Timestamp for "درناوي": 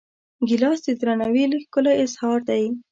1.01-1.43